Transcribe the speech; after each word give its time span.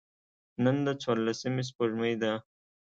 نن 0.63 0.75
د 0.85 0.87
څوارلسمي 1.01 1.63
سپوږمۍ 1.69 2.13
ده. 2.21 2.33